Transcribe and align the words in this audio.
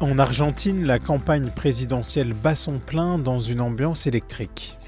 En 0.00 0.18
Argentine, 0.18 0.84
la 0.84 0.98
campagne 0.98 1.48
présidentielle 1.48 2.34
bat 2.34 2.54
son 2.54 2.78
plein 2.78 3.18
dans 3.18 3.38
une 3.38 3.62
ambiance 3.62 4.06
électrique. 4.06 4.78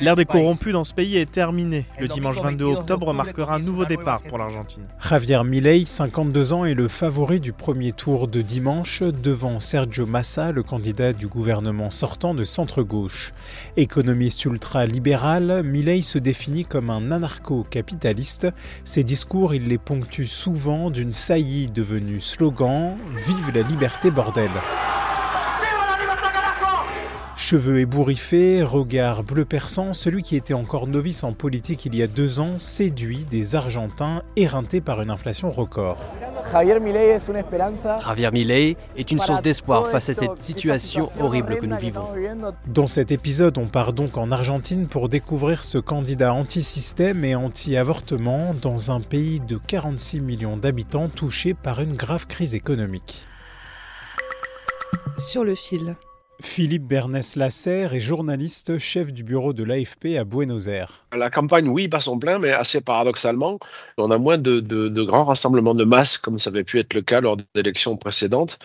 L'ère 0.00 0.14
des 0.14 0.24
corrompus 0.24 0.72
dans 0.72 0.84
ce 0.84 0.94
pays 0.94 1.16
est 1.16 1.28
terminée. 1.28 1.84
Le 1.98 2.06
dimanche 2.06 2.40
22 2.40 2.64
octobre 2.64 3.12
marquera 3.12 3.56
un 3.56 3.58
nouveau 3.58 3.84
départ 3.84 4.22
pour 4.22 4.38
l'Argentine. 4.38 4.84
Javier 5.00 5.42
Milei, 5.44 5.84
52 5.84 6.52
ans, 6.52 6.64
est 6.64 6.74
le 6.74 6.86
favori 6.86 7.40
du 7.40 7.52
premier 7.52 7.90
tour 7.90 8.28
de 8.28 8.40
dimanche 8.40 9.02
devant 9.02 9.58
Sergio 9.58 10.06
Massa, 10.06 10.52
le 10.52 10.62
candidat 10.62 11.12
du 11.12 11.26
gouvernement 11.26 11.90
sortant 11.90 12.34
de 12.34 12.44
centre-gauche. 12.44 13.32
Économiste 13.76 14.44
ultra-libéral, 14.44 15.62
Milei 15.64 16.02
se 16.02 16.18
définit 16.18 16.66
comme 16.66 16.88
un 16.88 17.10
anarcho-capitaliste. 17.10 18.46
Ses 18.84 19.02
discours, 19.02 19.54
il 19.54 19.64
les 19.64 19.78
ponctue 19.78 20.26
souvent 20.26 20.90
d'une 20.90 21.12
saillie 21.12 21.66
devenue 21.66 22.20
slogan 22.20 22.96
Vive 23.26 23.55
la 23.56 23.62
liberté, 23.62 24.10
bordel. 24.10 24.50
Cheveux 27.36 27.78
ébouriffés, 27.78 28.62
regard 28.62 29.22
bleu 29.22 29.44
perçant, 29.44 29.94
celui 29.94 30.22
qui 30.22 30.36
était 30.36 30.52
encore 30.52 30.86
novice 30.86 31.22
en 31.22 31.32
politique 31.32 31.84
il 31.86 31.94
y 31.94 32.02
a 32.02 32.06
deux 32.06 32.40
ans 32.40 32.58
séduit 32.58 33.24
des 33.30 33.54
Argentins 33.54 34.22
éreintés 34.36 34.80
par 34.80 35.00
une 35.00 35.10
inflation 35.10 35.50
record. 35.50 35.96
Javier 36.50 36.80
Milei 36.80 37.10
es 37.10 37.28
una 37.28 37.40
esperanza. 37.40 37.98
Javier 37.98 38.30
Milei 38.32 38.76
est 38.96 39.10
une 39.10 39.18
source 39.18 39.42
d'espoir 39.42 39.86
face 39.86 40.08
à 40.08 40.14
cette 40.14 40.38
situation 40.38 41.08
horrible 41.20 41.56
que 41.58 41.66
nous 41.66 41.76
vivons. 41.76 42.08
Dans 42.66 42.86
cet 42.86 43.12
épisode, 43.12 43.58
on 43.58 43.66
part 43.66 43.92
donc 43.92 44.16
en 44.16 44.32
Argentine 44.32 44.88
pour 44.88 45.08
découvrir 45.08 45.62
ce 45.62 45.78
candidat 45.78 46.32
anti-système 46.32 47.24
et 47.24 47.36
anti-avortement 47.36 48.54
dans 48.60 48.90
un 48.90 49.00
pays 49.00 49.40
de 49.40 49.56
46 49.58 50.20
millions 50.20 50.56
d'habitants 50.56 51.08
touché 51.08 51.54
par 51.54 51.80
une 51.80 51.94
grave 51.94 52.26
crise 52.26 52.54
économique. 52.54 53.28
Sur 55.18 55.44
le 55.44 55.54
fil. 55.54 55.96
Philippe 56.42 56.84
Bernès 56.84 57.36
Lasserre 57.36 57.94
est 57.94 58.00
journaliste, 58.00 58.76
chef 58.76 59.12
du 59.12 59.24
bureau 59.24 59.54
de 59.54 59.64
l'AFP 59.64 60.18
à 60.18 60.24
Buenos 60.24 60.68
Aires. 60.68 61.06
La 61.16 61.30
campagne, 61.30 61.68
oui, 61.68 61.88
bat 61.88 62.00
son 62.00 62.18
plein, 62.18 62.38
mais 62.38 62.52
assez 62.52 62.82
paradoxalement, 62.82 63.58
on 63.96 64.10
a 64.10 64.18
moins 64.18 64.36
de, 64.36 64.60
de, 64.60 64.88
de 64.88 65.02
grands 65.02 65.24
rassemblements 65.24 65.74
de 65.74 65.84
masse, 65.84 66.18
comme 66.18 66.36
ça 66.36 66.50
avait 66.50 66.64
pu 66.64 66.78
être 66.78 66.92
le 66.92 67.00
cas 67.00 67.22
lors 67.22 67.38
des 67.38 67.44
élections 67.54 67.96
précédentes 67.96 68.58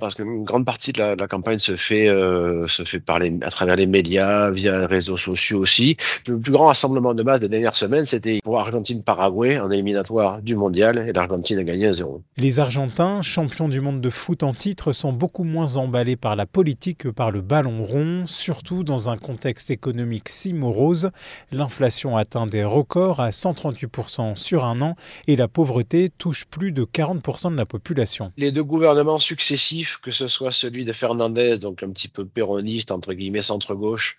parce 0.00 0.14
qu'une 0.14 0.44
grande 0.44 0.64
partie 0.64 0.92
de 0.92 0.98
la, 0.98 1.16
de 1.16 1.20
la, 1.20 1.28
campagne 1.28 1.58
se 1.58 1.76
fait, 1.76 2.08
euh, 2.08 2.66
se 2.66 2.82
fait 2.82 2.98
par 2.98 3.18
les, 3.18 3.32
à 3.42 3.50
travers 3.50 3.76
les 3.76 3.86
médias, 3.86 4.50
via 4.50 4.78
les 4.78 4.86
réseaux 4.86 5.18
sociaux 5.18 5.58
aussi. 5.58 5.96
Le 6.26 6.38
plus 6.38 6.52
grand 6.52 6.66
rassemblement 6.66 7.12
de 7.12 7.22
masse 7.22 7.40
des 7.40 7.48
dernières 7.48 7.76
semaines, 7.76 8.06
c'était 8.06 8.40
pour 8.42 8.58
Argentine-Paraguay 8.58 9.58
en 9.60 9.70
éliminatoire 9.70 10.40
du 10.40 10.56
mondial 10.56 11.06
et 11.06 11.12
l'Argentine 11.12 11.58
a 11.58 11.64
gagné 11.64 11.90
1-0. 11.90 12.20
Les 12.38 12.58
Argentins, 12.58 13.20
champions 13.20 13.68
du 13.68 13.80
monde 13.80 14.00
de 14.00 14.08
foot 14.08 14.42
en 14.42 14.54
titre, 14.54 14.92
sont 14.92 15.12
beaucoup 15.12 15.44
moins 15.44 15.76
emballés 15.76 16.16
par 16.16 16.36
la 16.36 16.46
politique 16.46 16.98
que 16.98 17.08
par 17.08 17.30
le 17.30 17.42
ballon 17.42 17.84
rond, 17.84 18.24
surtout 18.26 18.84
dans 18.84 19.10
un 19.10 19.18
contexte 19.18 19.70
économique 19.70 20.30
si 20.30 20.54
morose. 20.54 21.10
L'inflation 21.50 22.16
atteint 22.16 22.46
des 22.46 22.64
records 22.64 23.20
à 23.20 23.28
138% 23.28 24.36
sur 24.36 24.64
un 24.64 24.80
an 24.80 24.96
et 25.26 25.36
la 25.36 25.48
pauvreté 25.48 26.10
touche 26.16 26.46
plus 26.46 26.72
de 26.72 26.84
40% 26.84 27.52
de 27.52 27.56
la 27.56 27.66
population. 27.66 28.32
Les 28.38 28.52
deux 28.52 28.64
gouvernements 28.64 29.18
successifs 29.18 29.81
que 30.02 30.10
ce 30.10 30.28
soit 30.28 30.52
celui 30.52 30.84
de 30.84 30.92
Fernandez, 30.92 31.58
donc 31.58 31.82
un 31.82 31.90
petit 31.90 32.08
peu 32.08 32.24
péroniste, 32.24 32.90
entre 32.90 33.12
guillemets, 33.12 33.42
centre-gauche, 33.42 34.18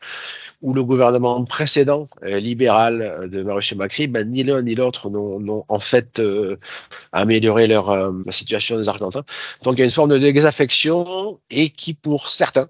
ou 0.62 0.74
le 0.74 0.84
gouvernement 0.84 1.44
précédent, 1.44 2.08
euh, 2.24 2.40
libéral, 2.40 3.30
de 3.30 3.44
Mauricio 3.44 3.78
Macri, 3.78 4.08
ben, 4.08 4.30
ni 4.30 4.44
l'un 4.44 4.62
ni 4.62 4.76
l'autre 4.76 5.10
n'ont 5.10 5.66
en 5.68 5.80
fait 5.80 6.20
euh, 6.20 6.58
amélioré 7.12 7.68
leur, 7.68 7.90
euh, 7.90 8.12
la 8.26 8.32
situation 8.32 8.78
des 8.78 8.90
Argentins. 8.90 9.24
Donc 9.64 9.76
il 9.76 9.80
y 9.80 9.82
a 9.82 9.86
une 9.86 9.92
forme 9.92 10.12
de 10.12 10.18
désaffection 10.18 11.40
et 11.50 11.70
qui, 11.70 11.94
pour 11.94 12.30
certains, 12.30 12.68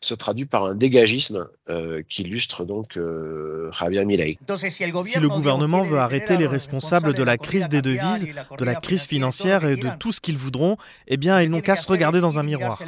se 0.00 0.14
traduit 0.14 0.46
par 0.46 0.64
un 0.64 0.74
dégagisme 0.74 1.48
euh, 1.68 2.02
qui 2.08 2.22
illustre 2.22 2.64
donc 2.64 2.96
euh, 2.96 3.70
Javier 3.72 4.04
Milei. 4.04 4.38
Si 5.02 5.18
le 5.18 5.28
gouvernement 5.28 5.82
veut 5.82 5.98
arrêter 5.98 6.36
les 6.36 6.46
responsables 6.46 7.14
de 7.14 7.22
la 7.22 7.36
crise 7.36 7.68
des 7.68 7.82
devises, 7.82 8.26
de 8.58 8.64
la 8.64 8.74
crise 8.74 9.06
financière 9.06 9.64
et 9.66 9.76
de 9.76 9.90
tout 9.98 10.12
ce 10.12 10.20
qu'ils 10.20 10.38
voudront, 10.38 10.76
eh 11.06 11.16
bien, 11.16 11.40
ils 11.42 11.50
n'ont 11.50 11.60
qu'à 11.60 11.76
se 11.76 11.88
regarder 11.88 12.20
dans 12.20 12.38
un 12.38 12.42
miroir. 12.42 12.82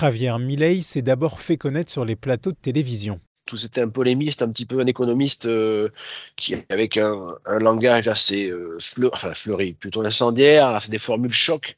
Javier 0.00 0.38
Milei 0.38 0.80
s'est 0.80 1.02
d'abord 1.02 1.40
fait 1.40 1.56
connaître 1.56 1.90
sur 1.90 2.04
les 2.04 2.16
plateaux 2.16 2.52
de 2.52 2.56
télévision 2.56 3.20
tout 3.52 3.58
c'était 3.58 3.82
un 3.82 3.90
polémiste, 3.90 4.40
un 4.40 4.48
petit 4.48 4.64
peu 4.64 4.80
un 4.80 4.86
économiste 4.86 5.44
euh, 5.44 5.90
qui 6.36 6.56
avec 6.70 6.96
un, 6.96 7.34
un 7.44 7.58
langage 7.58 8.08
assez 8.08 8.48
euh, 8.48 8.78
fleur, 8.80 9.10
enfin 9.12 9.34
fleuri, 9.34 9.74
plutôt 9.74 10.00
incendiaire, 10.00 10.68
a 10.68 10.80
fait 10.80 10.90
des 10.90 10.96
formules 10.96 11.34
choc, 11.34 11.76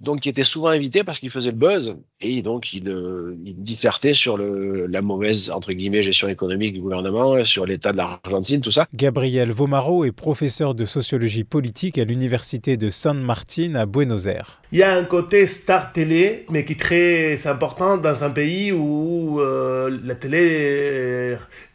donc 0.00 0.20
qui 0.20 0.28
était 0.28 0.44
souvent 0.44 0.68
invité 0.68 1.02
parce 1.02 1.18
qu'il 1.18 1.30
faisait 1.30 1.52
le 1.52 1.56
buzz 1.56 1.96
et 2.20 2.42
donc 2.42 2.74
il, 2.74 2.90
euh, 2.90 3.38
il 3.42 3.56
dissertait 3.56 4.12
sur 4.12 4.36
le, 4.36 4.84
la 4.84 5.00
mauvaise 5.00 5.50
entre 5.50 5.72
guillemets 5.72 6.02
gestion 6.02 6.28
économique 6.28 6.74
du 6.74 6.82
gouvernement, 6.82 7.42
sur 7.42 7.64
l'état 7.64 7.92
de 7.92 7.96
l'Argentine, 7.96 8.60
tout 8.60 8.70
ça. 8.70 8.86
Gabriel 8.92 9.50
Vomaro 9.50 10.04
est 10.04 10.12
professeur 10.12 10.74
de 10.74 10.84
sociologie 10.84 11.44
politique 11.44 11.96
à 11.96 12.04
l'université 12.04 12.76
de 12.76 12.90
San 12.90 13.18
Martin 13.22 13.76
à 13.76 13.86
Buenos 13.86 14.26
Aires. 14.26 14.60
Il 14.72 14.78
y 14.78 14.82
a 14.82 14.92
un 14.92 15.04
côté 15.04 15.46
star 15.46 15.92
télé, 15.92 16.46
mais 16.50 16.64
qui 16.64 16.72
est 16.72 16.80
très 16.80 17.46
important 17.46 17.96
dans 17.96 18.24
un 18.24 18.30
pays 18.30 18.72
où 18.72 19.40
euh, 19.40 20.00
la 20.02 20.16
télé 20.16 21.13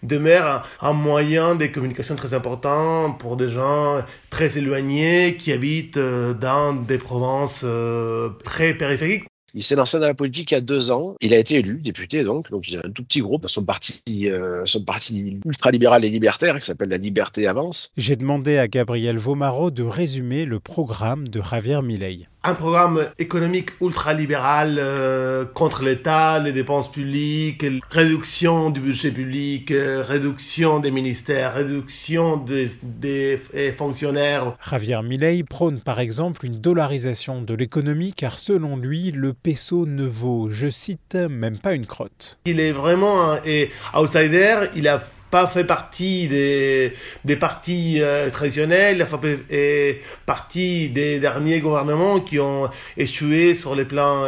demeure 0.04 0.68
un 0.82 0.94
moyen 0.94 1.56
de 1.56 1.68
communication 1.68 2.16
très 2.16 2.34
important 2.34 3.12
pour 3.14 3.38
des 3.38 3.50
gens 3.50 4.04
très 4.30 4.58
éloignés 4.58 5.38
qui 5.38 5.52
habitent 5.52 5.98
dans 5.98 6.74
des 6.74 6.98
provinces 6.98 7.62
euh, 7.64 8.30
très 8.44 8.74
périphériques. 8.74 9.26
Il 9.56 9.64
s'est 9.64 9.76
lancé 9.76 10.00
dans 10.00 10.06
la 10.06 10.14
politique 10.14 10.52
il 10.52 10.54
y 10.54 10.58
a 10.58 10.62
deux 10.62 10.92
ans. 10.92 11.16
Il 11.22 11.34
a 11.34 11.38
été 11.38 11.56
élu 11.56 11.82
député, 11.82 12.24
donc. 12.24 12.52
Donc, 12.52 12.70
il 12.70 12.78
a 12.78 12.82
un 12.86 12.92
tout 12.92 13.04
petit 13.04 13.22
groupe, 13.22 13.48
son 13.48 13.64
parti, 13.64 14.02
euh, 14.26 14.62
son 14.66 14.84
parti 14.84 15.40
ultra-libéral 15.44 16.06
et 16.06 16.10
libertaire, 16.10 16.60
qui 16.60 16.66
s'appelle 16.66 16.90
La 16.90 16.98
Liberté 16.98 17.48
Avance. 17.48 17.92
J'ai 17.98 18.16
demandé 18.16 18.58
à 18.58 18.68
Gabriel 18.68 19.18
Vomaro 19.18 19.72
de 19.72 19.84
résumer 19.84 20.46
le 20.46 20.60
programme 20.60 21.28
de 21.28 21.42
Javier 21.42 21.82
Milei. 21.82 22.28
Un 22.42 22.54
programme 22.54 23.10
économique 23.20 23.72
ultra-libéral 23.82 24.78
euh, 24.80 25.44
contre 25.44 25.84
l'État, 25.84 26.40
les 26.40 26.54
dépenses 26.54 26.90
publiques, 26.90 27.66
réduction 27.90 28.70
du 28.70 28.80
budget 28.80 29.12
public, 29.12 29.72
euh, 29.72 30.02
réduction 30.08 30.80
des 30.80 30.90
ministères, 30.90 31.56
réduction 31.56 32.38
des, 32.38 32.72
des 32.82 33.42
fonctionnaires. 33.78 34.56
Javier 34.70 35.02
Milei 35.04 35.44
prône 35.44 35.82
par 35.82 36.00
exemple 36.00 36.46
une 36.46 36.62
dollarisation 36.62 37.42
de 37.42 37.54
l'économie 37.54 38.14
car 38.14 38.40
selon 38.40 38.78
lui, 38.78 39.12
le 39.12 39.34
peso 39.34 39.86
ne 39.86 40.06
vaut, 40.06 40.48
je 40.50 40.70
cite, 40.70 41.16
même 41.16 41.58
pas 41.58 41.74
une 41.74 41.86
crotte. 41.86 42.40
Il 42.46 42.62
est 42.62 42.72
vraiment 42.72 43.32
un 43.32 43.40
et 43.44 43.70
outsider, 43.94 44.62
il 44.78 44.88
a 44.88 45.02
pas 45.32 45.48
fait 45.48 45.64
partie 45.64 46.28
des, 46.28 46.94
des 47.26 47.36
partis 47.36 48.02
euh, 48.02 48.30
traditionnels, 48.30 48.98
il 48.98 49.02
a 49.02 49.06
fait 49.06 50.02
partie 50.26 50.90
des 50.90 51.20
derniers 51.20 51.60
gouvernements 51.60 52.20
qui 52.20 52.40
ont 52.40 52.70
échoué 52.98 53.56
sur 53.56 53.76
les 53.76 53.86
plans 53.86 54.28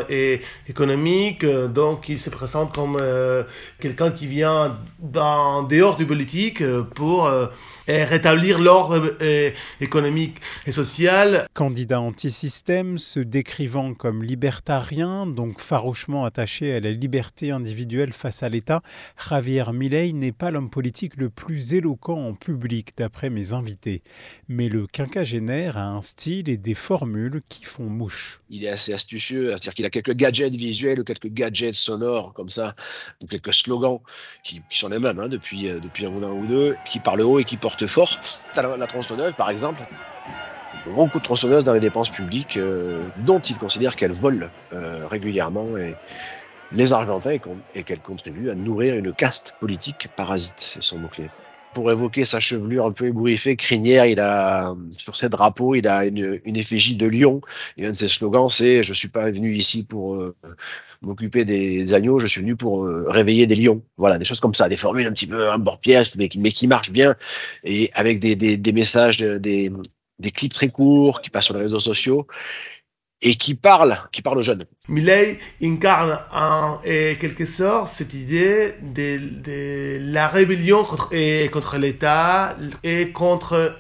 économiques. 0.68 1.46
Donc 1.46 2.10
il 2.10 2.20
se 2.20 2.30
présente 2.30 2.74
comme 2.74 2.98
euh, 3.02 3.44
quelqu'un 3.80 4.12
qui 4.12 4.28
vient 4.28 4.78
dans, 5.00 5.64
dehors 5.64 5.98
du 5.98 6.06
politique 6.06 6.64
pour 6.96 7.26
euh, 7.26 7.48
rétablir 8.06 8.60
l'ordre 8.60 9.18
économique 9.80 10.38
et 10.66 10.72
social. 10.72 11.48
Candidat 11.54 12.02
anti-système, 12.02 12.98
se 12.98 13.20
décrivant 13.20 13.94
comme 13.94 14.24
libertarien, 14.24 15.26
donc 15.26 15.60
farouchement 15.60 16.26
attaché 16.26 16.74
à 16.74 16.80
la 16.80 16.92
liberté 16.92 17.52
individuelle 17.52 18.14
face 18.14 18.44
à 18.44 18.50
l'État, 18.50 18.82
Javier 19.30 19.64
Milei 19.74 20.14
n'est 20.14 20.32
pas 20.32 20.52
l'homme 20.52 20.70
politique 20.70 21.18
le 21.18 21.30
plus 21.30 21.74
éloquent 21.74 22.28
en 22.28 22.34
public, 22.34 22.90
d'après 22.98 23.30
mes 23.30 23.54
invités. 23.54 24.02
Mais 24.48 24.70
le 24.70 24.88
quinquagénaire 24.88 25.78
a 25.78 25.88
un 25.88 26.02
style 26.02 26.50
et 26.50 26.58
des 26.58 26.74
formules 26.74 27.42
qui 27.50 27.66
font 27.66 27.86
mouche. 27.86 28.42
Il 28.50 28.64
est 28.64 28.70
assez 28.70 28.94
astucieux, 28.94 29.50
c'est-à-dire 29.50 29.74
qu'il 29.74 29.86
a 29.86 29.90
quelques 29.90 30.16
gadgets 30.16 30.54
visuels 30.54 31.00
ou 31.00 31.04
quelques 31.04 31.30
gadgets 31.30 31.74
sonores 31.74 32.34
comme 32.34 32.50
ça, 32.50 32.76
ou 33.24 33.28
quelques 33.28 33.54
slogans 33.54 34.00
qui, 34.44 34.62
sont 34.70 34.90
les 34.90 35.00
mêmes 35.00 35.20
hein, 35.20 35.30
depuis, 35.30 35.70
euh, 35.70 35.80
depuis 35.80 36.06
un 36.06 36.12
ou 36.12 36.46
deux, 36.48 36.76
qui 36.90 37.00
parlent 37.00 37.22
haut 37.22 37.40
et 37.40 37.44
qui 37.44 37.58
portent 37.58 37.81
fort. 37.88 38.10
La, 38.56 38.88
tronçonneuse, 38.88 39.34
par 39.34 39.50
exemple, 39.50 39.82
gros 40.86 41.08
coup 41.08 41.20
de 41.20 41.24
tronçonneuse 41.24 41.64
dans 41.64 41.74
les 41.74 41.80
dépenses 41.80 42.10
publiques 42.10 42.58
euh, 42.58 43.10
dont 43.18 43.40
il 43.40 43.58
considère 43.58 43.96
qu'elles 43.96 44.14
volent 44.14 44.48
euh, 44.74 45.08
régulièrement 45.08 45.78
et 45.78 45.96
les 46.72 46.94
Argentins 46.94 47.38
et 47.74 47.84
qu'elles 47.84 48.02
contribuent 48.02 48.50
à 48.50 48.56
nourrir 48.56 48.96
une 48.96 49.14
caste 49.14 49.54
politique 49.60 50.08
parasite. 50.16 50.60
C'est 50.60 50.82
son 50.82 51.00
mot-clé 51.00 51.30
pour 51.74 51.92
évoquer 51.92 52.26
sa 52.26 52.40
chevelure 52.40 52.86
un 52.86 52.92
peu 52.92 53.06
ébouriffée, 53.08 53.56
crinière, 53.56 54.06
il 54.06 54.20
a 54.20 54.76
sur 54.98 55.16
ses 55.16 55.30
drapeaux, 55.30 55.76
il 55.76 55.88
a 55.88 56.06
une, 56.06 56.40
une 56.46 56.58
effigie 56.58 56.96
de 56.96 57.08
lion. 57.08 57.42
Et 57.78 57.86
un 57.86 57.92
de 57.92 57.96
ses 57.96 58.08
slogans, 58.08 58.50
c'est 58.50 58.84
"Je 58.84 58.94
suis 58.94 59.08
pas 59.08 59.32
venu 59.32 59.56
ici 59.56 59.84
pour 59.86 60.16
euh, 60.16 60.36
m'occuper 61.02 61.46
des, 61.46 61.94
agneaux, 61.94 62.20
je 62.20 62.28
suis 62.28 62.42
venu 62.42 62.56
pour 62.56 62.86
euh, 62.86 63.06
réveiller 63.10 63.48
des 63.48 63.56
lions." 63.56 63.82
Voilà, 63.98 64.18
des 64.18 64.26
choses 64.26 64.40
comme 64.40 64.54
ça, 64.54 64.70
des 64.70 64.76
formules 64.78 65.08
un 65.08 65.12
petit 65.14 65.28
peu 65.28 65.50
un 65.52 65.58
bord 65.60 65.80
piège, 65.80 66.16
mais, 66.18 66.30
mais 66.38 66.52
qui 66.52 66.68
marchent 66.68 66.92
bien 66.92 67.16
et 67.64 67.90
avec 67.94 68.20
des, 68.20 68.36
des, 68.36 68.58
des 68.58 68.72
messages, 68.74 69.18
des, 69.18 69.72
des 70.20 70.32
clips 70.32 70.54
très 70.54 70.70
courts 70.70 71.22
qui 71.22 71.30
passent 71.30 71.46
sur 71.46 71.56
les 71.56 71.62
réseaux 71.62 71.80
sociaux 71.80 72.28
et 73.22 73.36
qui 73.36 73.56
parle, 73.56 73.98
qui 74.12 74.22
parle 74.22 74.40
aux 74.40 74.44
jeunes. 74.44 74.64
Milley 74.88 75.40
incarne 75.62 76.20
en 76.34 76.78
quelque 76.84 77.46
sorte 77.46 77.94
cette 77.94 78.14
idée 78.14 78.74
de, 78.82 80.00
la 80.12 80.28
rébellion 80.28 80.84
contre, 80.84 81.10
contre 81.52 81.78
l'État 81.78 82.56
et 82.84 83.12
contre 83.12 83.76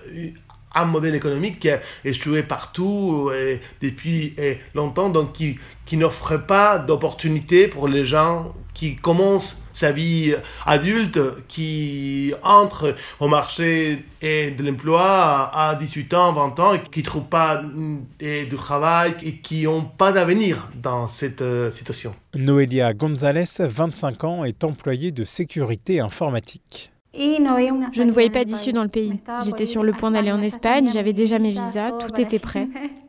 un 0.75 0.85
modèle 0.85 1.15
économique 1.15 1.59
qui 1.59 1.69
a 1.69 1.79
échoué 2.05 2.43
partout 2.43 3.31
et 3.35 3.61
depuis 3.81 4.35
longtemps, 4.73 5.09
donc 5.09 5.33
qui, 5.33 5.57
qui 5.85 5.97
n'offre 5.97 6.37
pas 6.37 6.77
d'opportunités 6.77 7.67
pour 7.67 7.87
les 7.87 8.05
gens 8.05 8.53
qui 8.73 8.95
commencent 8.95 9.61
sa 9.73 9.91
vie 9.91 10.33
adulte, 10.65 11.19
qui 11.47 12.33
entre 12.43 12.95
au 13.19 13.27
marché 13.27 14.05
de 14.21 14.63
l'emploi 14.63 15.51
à 15.53 15.75
18 15.75 16.13
ans, 16.13 16.33
20 16.33 16.59
ans, 16.59 16.73
et 16.73 16.81
qui 16.81 16.99
ne 16.99 17.05
trouvent 17.05 17.23
pas 17.23 17.61
de 17.61 18.55
travail 18.55 19.15
et 19.23 19.37
qui 19.37 19.63
n'ont 19.63 19.83
pas 19.83 20.11
d'avenir 20.11 20.69
dans 20.75 21.07
cette 21.07 21.41
euh, 21.41 21.71
situation. 21.71 22.15
Noelia 22.35 22.93
González, 22.93 23.43
25 23.59 24.23
ans, 24.23 24.43
est 24.43 24.63
employée 24.63 25.11
de 25.11 25.23
sécurité 25.23 25.99
informatique. 25.99 26.90
Je 27.13 28.03
ne 28.03 28.11
voyais 28.11 28.29
pas 28.29 28.45
d'issue 28.45 28.71
dans 28.71 28.83
le 28.83 28.89
pays. 28.89 29.19
J'étais 29.43 29.65
sur 29.65 29.83
le 29.83 29.91
point 29.93 30.11
d'aller 30.11 30.31
en 30.31 30.41
Espagne, 30.41 30.89
j'avais 30.93 31.13
déjà 31.13 31.39
mes 31.39 31.51
visas, 31.51 31.91
tout 31.91 32.19
était 32.19 32.39
prêt. 32.39 32.67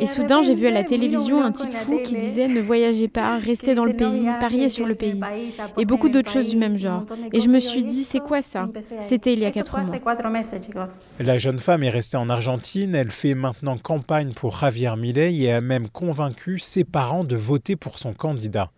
Et 0.00 0.06
soudain, 0.06 0.42
j'ai 0.42 0.54
vu 0.54 0.66
à 0.66 0.70
la 0.70 0.84
télévision 0.84 1.42
un 1.42 1.52
type 1.52 1.72
fou 1.72 2.00
qui 2.04 2.16
disait 2.16 2.48
ne 2.48 2.60
voyagez 2.60 3.08
pas, 3.08 3.38
restez 3.38 3.74
dans 3.74 3.84
le 3.84 3.94
pays, 3.94 4.26
pariez 4.40 4.68
sur 4.68 4.86
le 4.86 4.94
pays. 4.94 5.20
Et 5.76 5.84
beaucoup 5.84 6.08
d'autres 6.08 6.30
choses 6.30 6.48
du 6.48 6.56
même 6.56 6.78
genre. 6.78 7.04
Et 7.32 7.40
je 7.40 7.48
me 7.48 7.58
suis 7.58 7.84
dit, 7.84 8.04
c'est 8.04 8.20
quoi 8.20 8.42
ça 8.42 8.68
C'était 9.02 9.32
il 9.32 9.40
y 9.40 9.44
a 9.44 9.50
quatre 9.50 9.78
mois. 9.78 9.98
La 11.18 11.38
jeune 11.38 11.58
femme 11.58 11.82
est 11.82 11.88
restée 11.88 12.16
en 12.16 12.28
Argentine. 12.28 12.94
Elle 12.94 13.10
fait 13.10 13.34
maintenant 13.34 13.76
campagne 13.76 14.32
pour 14.32 14.56
Javier 14.58 14.96
Milei 14.96 15.42
et 15.42 15.52
a 15.52 15.60
même 15.60 15.88
convaincu 15.88 16.58
ses 16.58 16.84
parents 16.84 17.24
de 17.24 17.36
voter 17.36 17.76
pour 17.76 17.98
son 17.98 18.12
candidat. 18.12 18.70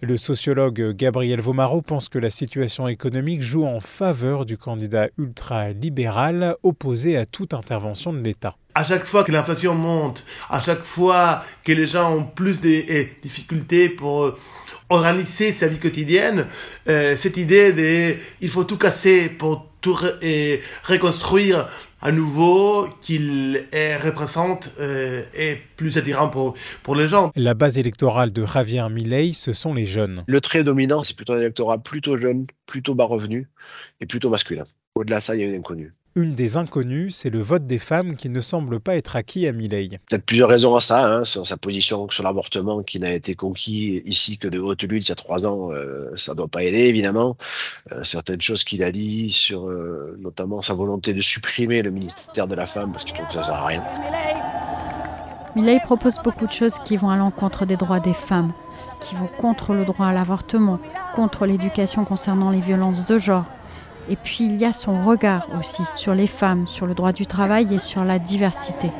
Le 0.00 0.16
sociologue 0.16 0.92
Gabriel 0.94 1.40
Vomaro 1.40 1.80
pense 1.80 2.08
que 2.08 2.18
la 2.18 2.30
situation 2.30 2.88
économique 2.88 3.42
joue 3.42 3.64
en 3.64 3.80
faveur 3.80 4.44
du 4.44 4.58
candidat 4.58 5.08
ultra-libéral 5.18 6.56
opposé 6.62 7.16
à 7.16 7.24
toute 7.26 7.54
intervention 7.54 8.12
de 8.12 8.18
l'État 8.18 8.56
à 8.74 8.84
chaque 8.84 9.04
fois 9.04 9.24
que 9.24 9.32
l'inflation 9.32 9.74
monte, 9.74 10.24
à 10.50 10.60
chaque 10.60 10.82
fois 10.82 11.44
que 11.64 11.72
les 11.72 11.86
gens 11.86 12.16
ont 12.16 12.24
plus 12.24 12.60
de 12.60 12.68
eh, 12.68 13.12
difficultés 13.22 13.88
pour 13.88 14.24
euh, 14.24 14.38
organiser 14.88 15.52
sa 15.52 15.68
vie 15.68 15.78
quotidienne, 15.78 16.46
euh, 16.88 17.16
cette 17.16 17.36
idée 17.36 17.72
de 17.72 18.16
il 18.40 18.50
faut 18.50 18.64
tout 18.64 18.76
casser 18.76 19.28
pour 19.28 19.66
tout 19.80 19.98
et 20.22 20.62
reconstruire 20.84 21.68
à 22.00 22.10
nouveau 22.12 22.88
qu'il 23.00 23.64
représente 24.02 24.70
euh, 24.78 25.22
est 25.34 25.58
plus 25.76 25.96
attirant 25.96 26.28
pour, 26.28 26.54
pour 26.82 26.94
les 26.94 27.08
gens. 27.08 27.32
La 27.34 27.54
base 27.54 27.78
électorale 27.78 28.30
de 28.30 28.44
Javier 28.44 28.86
Milei, 28.90 29.32
ce 29.32 29.52
sont 29.54 29.72
les 29.72 29.86
jeunes. 29.86 30.22
Le 30.26 30.40
trait 30.40 30.64
dominant, 30.64 31.02
c'est 31.02 31.16
plutôt 31.16 31.32
un 31.32 31.40
électorat 31.40 31.78
plutôt 31.78 32.18
jeune, 32.18 32.46
plutôt 32.66 32.94
bas 32.94 33.04
revenu 33.04 33.48
et 34.00 34.06
plutôt 34.06 34.28
masculin. 34.28 34.64
Au-delà 34.94 35.18
de 35.18 35.22
ça, 35.22 35.34
il 35.34 35.40
y 35.40 35.44
a 35.44 35.46
une 35.46 35.54
inconnue. 35.54 35.94
Une 36.16 36.36
des 36.36 36.56
inconnues, 36.56 37.10
c'est 37.10 37.28
le 37.28 37.42
vote 37.42 37.66
des 37.66 37.80
femmes 37.80 38.14
qui 38.14 38.28
ne 38.28 38.38
semble 38.40 38.78
pas 38.78 38.94
être 38.94 39.16
acquis 39.16 39.48
à 39.48 39.52
Milei. 39.52 39.98
Peut-être 40.08 40.24
plusieurs 40.24 40.48
raisons 40.48 40.76
à 40.76 40.80
ça, 40.80 41.08
hein, 41.08 41.24
sur 41.24 41.44
sa 41.44 41.56
position 41.56 42.08
sur 42.08 42.22
l'avortement 42.22 42.84
qui 42.84 43.00
n'a 43.00 43.10
été 43.10 43.34
conquis 43.34 44.00
ici 44.06 44.38
que 44.38 44.46
de 44.46 44.60
haute 44.60 44.84
lutte 44.84 45.06
il 45.06 45.08
y 45.08 45.12
a 45.12 45.16
trois 45.16 45.44
ans, 45.44 45.72
euh, 45.72 46.14
ça 46.14 46.30
ne 46.30 46.36
doit 46.36 46.46
pas 46.46 46.62
aider 46.62 46.82
évidemment. 46.82 47.36
Euh, 47.90 48.04
certaines 48.04 48.40
choses 48.40 48.62
qu'il 48.62 48.84
a 48.84 48.92
dit 48.92 49.32
sur 49.32 49.68
euh, 49.68 50.16
notamment 50.20 50.62
sa 50.62 50.74
volonté 50.74 51.14
de 51.14 51.20
supprimer 51.20 51.82
le 51.82 51.90
ministère 51.90 52.46
de 52.46 52.54
la 52.54 52.66
femme 52.66 52.92
parce 52.92 53.02
qu'il 53.02 53.14
trouve 53.14 53.26
que 53.26 53.34
ça 53.34 53.42
sert 53.42 53.56
à 53.56 53.66
rien. 53.66 53.82
Milei 55.56 55.80
propose 55.80 56.18
beaucoup 56.22 56.46
de 56.46 56.52
choses 56.52 56.76
qui 56.84 56.96
vont 56.96 57.10
à 57.10 57.16
l'encontre 57.16 57.66
des 57.66 57.76
droits 57.76 57.98
des 57.98 58.14
femmes, 58.14 58.52
qui 59.00 59.16
vont 59.16 59.28
contre 59.38 59.74
le 59.74 59.84
droit 59.84 60.06
à 60.06 60.12
l'avortement, 60.12 60.78
contre 61.16 61.44
l'éducation 61.44 62.04
concernant 62.04 62.50
les 62.50 62.60
violences 62.60 63.04
de 63.04 63.18
genre 63.18 63.46
et 64.08 64.16
puis 64.16 64.46
il 64.46 64.56
y 64.56 64.64
a 64.64 64.72
son 64.72 65.04
regard 65.04 65.46
aussi 65.58 65.82
sur 65.96 66.14
les 66.14 66.26
femmes, 66.26 66.66
sur 66.66 66.86
le 66.86 66.94
droit 66.94 67.12
du 67.12 67.26
travail 67.26 67.72
et 67.74 67.78
sur 67.78 68.04
la 68.04 68.18
diversité. 68.18 68.90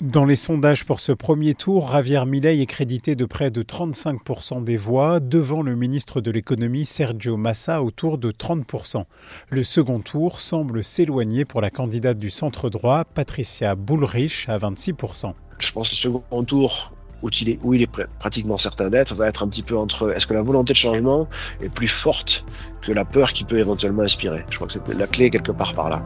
Dans 0.00 0.24
les 0.24 0.36
sondages 0.36 0.84
pour 0.84 1.00
ce 1.00 1.10
premier 1.10 1.54
tour, 1.54 1.90
Javier 1.90 2.24
Milei 2.24 2.60
est 2.60 2.66
crédité 2.66 3.16
de 3.16 3.24
près 3.24 3.50
de 3.50 3.62
35% 3.62 4.62
des 4.62 4.76
voix, 4.76 5.18
devant 5.18 5.60
le 5.60 5.74
ministre 5.74 6.20
de 6.20 6.30
l'économie 6.30 6.84
Sergio 6.84 7.36
Massa 7.36 7.82
autour 7.82 8.16
de 8.16 8.30
30%. 8.30 9.04
Le 9.50 9.64
second 9.64 9.98
tour 9.98 10.38
semble 10.38 10.84
s'éloigner 10.84 11.44
pour 11.44 11.60
la 11.60 11.70
candidate 11.70 12.16
du 12.16 12.30
centre 12.30 12.70
droit, 12.70 13.04
Patricia 13.04 13.74
Bullrich, 13.74 14.48
à 14.48 14.56
26%. 14.58 15.32
Je 15.58 15.72
pense 15.72 15.88
que 15.88 15.94
le 16.08 16.14
second 16.14 16.44
tour 16.44 16.92
où 17.22 17.74
il 17.74 17.82
est, 17.82 17.90
pratiquement 18.18 18.56
certain 18.56 18.90
d'être, 18.90 19.14
va 19.14 19.28
être 19.28 19.42
un 19.42 19.48
petit 19.48 19.62
peu 19.62 19.76
entre 19.76 20.14
est-ce 20.14 20.26
que 20.26 20.34
la 20.34 20.42
volonté 20.42 20.72
de 20.72 20.78
changement 20.78 21.28
est 21.62 21.68
plus 21.68 21.88
forte 21.88 22.44
que 22.82 22.92
la 22.92 23.04
peur 23.04 23.32
qui 23.32 23.44
peut 23.44 23.58
éventuellement 23.58 24.02
inspirer? 24.02 24.44
Je 24.50 24.56
crois 24.56 24.66
que 24.66 24.72
c'est 24.72 24.94
la 24.94 25.06
clé 25.06 25.30
quelque 25.30 25.52
part 25.52 25.74
par 25.74 25.88
là. 25.88 26.02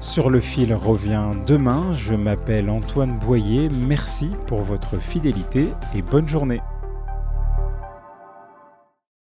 Sur 0.00 0.30
le 0.30 0.40
fil 0.40 0.72
revient 0.72 1.30
demain. 1.46 1.94
Je 1.94 2.14
m'appelle 2.14 2.70
Antoine 2.70 3.18
Boyer. 3.18 3.68
Merci 3.86 4.30
pour 4.46 4.62
votre 4.62 4.98
fidélité 4.98 5.66
et 5.94 6.00
bonne 6.00 6.28
journée. 6.28 6.60